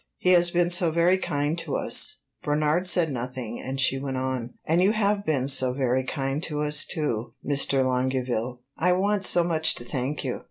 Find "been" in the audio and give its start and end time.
0.49-0.71, 5.27-5.47